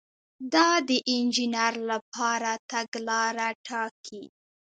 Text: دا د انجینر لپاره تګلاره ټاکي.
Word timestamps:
دا 0.53 0.67
د 0.87 0.89
انجینر 1.13 1.73
لپاره 1.89 2.51
تګلاره 2.71 3.49
ټاکي. 3.67 4.23